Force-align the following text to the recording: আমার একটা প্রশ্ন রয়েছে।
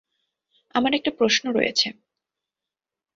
আমার 0.75 0.91
একটা 0.93 1.11
প্রশ্ন 1.11 1.45
রয়েছে। 1.51 1.87